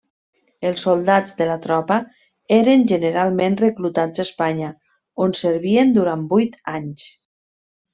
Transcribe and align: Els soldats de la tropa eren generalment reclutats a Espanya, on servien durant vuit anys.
Els 0.69 0.85
soldats 0.85 1.35
de 1.41 1.47
la 1.49 1.57
tropa 1.65 1.97
eren 2.57 2.87
generalment 2.93 3.61
reclutats 3.63 4.25
a 4.25 4.27
Espanya, 4.29 4.73
on 5.29 5.41
servien 5.45 5.97
durant 6.03 6.29
vuit 6.37 6.61
anys. 6.79 7.11